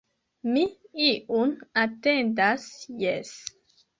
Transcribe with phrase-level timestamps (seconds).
[0.53, 0.61] Mi
[1.09, 1.51] iun
[1.83, 2.65] atendas,
[3.05, 3.37] jes!